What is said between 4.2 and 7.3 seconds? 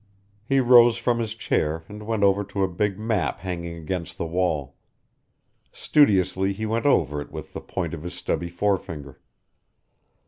wall. Studiously he went over